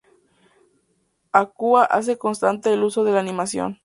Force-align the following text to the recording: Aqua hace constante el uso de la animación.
Aqua 1.31 1.83
hace 1.85 2.17
constante 2.17 2.73
el 2.73 2.81
uso 2.83 3.03
de 3.03 3.11
la 3.11 3.19
animación. 3.19 3.77